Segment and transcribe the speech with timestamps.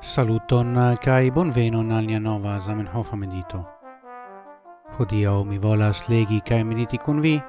[0.00, 3.64] Saluton uh, kai bonvenon al nia nova Zamenhof medito.
[4.98, 7.42] Hodio mi volas legi kai mediti kun vi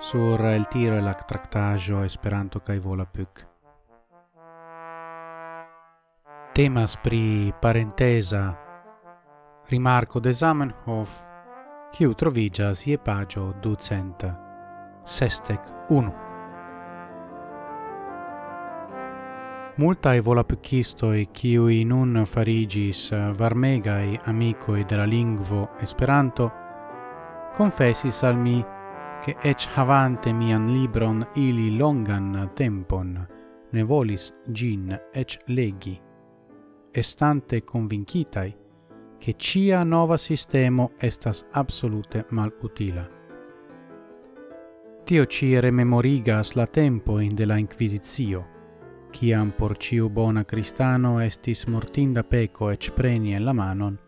[0.00, 3.46] sur el tiro el tractajo Esperanto vola Volapük.
[6.54, 8.56] Temas pri parentesa
[9.68, 11.10] rimarko de Zamenhof,
[11.92, 14.24] kiu troviĝas ie pagio ducent
[15.04, 16.29] sestec unu.
[19.76, 26.50] Multae volapukistoi, ciui nun farigis eh, varmegai amicoi de la lingvo Esperanto,
[27.56, 28.64] confessis al mi
[29.22, 33.26] che ec havante mian libron ili longan tempon,
[33.70, 36.00] ne volis gin ec legi,
[36.90, 38.56] estante convincitai
[39.18, 43.08] che cia nova sistemo estas absolute malutila.
[45.04, 48.59] Tio ci rememorigas la tempo in de la Inquisitio,
[49.12, 53.98] ciam por ciu bona cristano estis mortinda peco ec preni en la manon,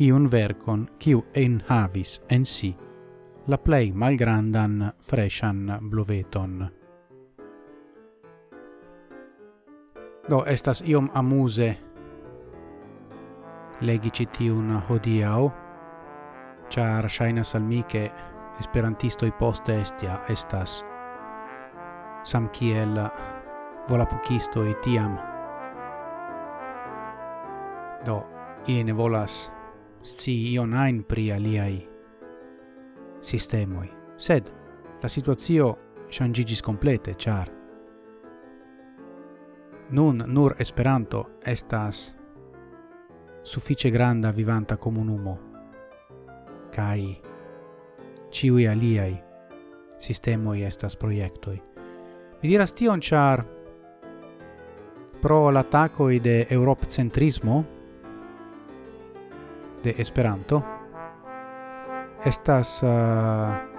[0.00, 2.76] iun vercon ciu enhavis en si
[3.46, 6.68] la plei malgrandan freshan bluveton.
[10.28, 11.76] Do estas iom amuse
[13.80, 15.50] legi citiun hodiau,
[16.68, 18.10] char shainas al mi che
[18.60, 20.84] esperantistoi poste estia estas
[22.22, 22.98] samkiel
[23.88, 25.16] volapukistoj tiam
[28.06, 28.22] do
[28.66, 29.50] ili ne volas
[30.02, 31.88] scii ion ajn pri aliai
[33.20, 33.88] sistemoi.
[34.16, 34.50] sed
[35.02, 35.76] la situazio
[36.10, 37.48] changigis complete, char.
[39.90, 42.14] nun nur Esperanto estas
[43.42, 45.38] suffice granda vivanta comunumo
[46.76, 47.22] kai
[48.30, 49.18] ciui aliai
[49.98, 51.62] sistemoi estas proiectoi.
[52.42, 53.57] Mi diras tion char
[55.20, 57.64] pro l'attacco de Europcentrismo
[59.82, 60.62] de Esperanto
[62.24, 62.90] estas uh,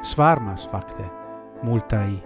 [0.02, 1.04] svarmas fakte
[1.64, 2.22] multai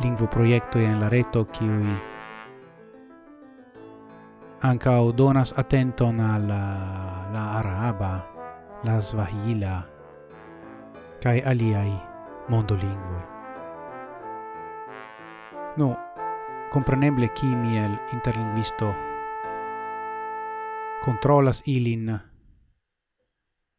[0.00, 1.96] lingvo projekto en la reto kiuj
[4.60, 6.64] ankaŭ donas atenton al la,
[7.32, 8.12] la araba,
[8.84, 9.82] la svahila
[11.22, 11.90] kaj aliaj
[12.48, 13.22] mondolingvoj.
[15.76, 15.96] Nu, no,
[16.70, 18.94] compreneble kimiel interlinguisto
[21.04, 22.20] controllas ilin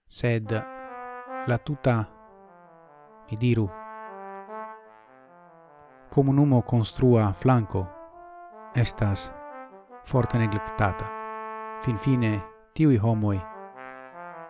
[0.07, 0.51] sed
[1.47, 2.05] la tuta
[3.29, 3.69] mi diru
[6.09, 7.87] comunumo construa flanco
[8.75, 9.31] estas
[10.03, 11.05] forte neglectata.
[11.81, 12.43] Fin fine
[12.73, 13.41] tiui homoi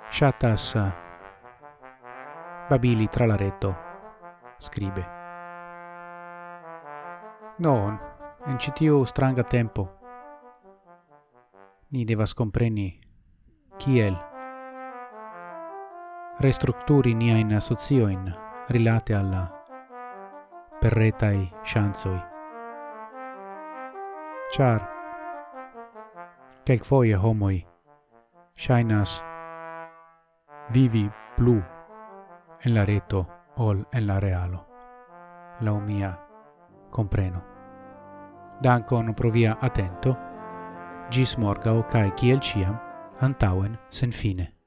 [0.10, 0.76] shatas
[2.70, 3.76] babili tra la reto
[4.58, 5.06] scribe.
[7.58, 8.11] Non
[8.48, 8.72] en ĉi
[9.06, 9.88] stranga tempo.
[11.92, 13.00] Ni devas compreni
[13.78, 14.16] kiel
[16.40, 17.14] restrukturi
[17.56, 18.34] associo in
[18.68, 19.64] rilate alla
[20.80, 22.20] perretai chanzoi
[24.52, 24.82] char
[26.66, 27.68] kelk kelkfoje homoi
[28.56, 29.24] shainas
[30.74, 31.62] vivi plu
[32.66, 33.26] en la reto
[33.58, 34.66] ol en la realo.
[35.62, 36.18] La mia
[36.90, 37.61] compreno
[38.62, 40.16] Dankon pro via atento.
[41.12, 42.78] Gis morgau cae ciel ciam,
[43.20, 44.61] antauen sen fine.